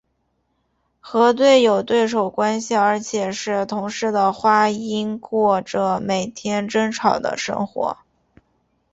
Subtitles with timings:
[0.99, 7.95] 和有对手关系而且是同室的花音过着每天争吵的生活。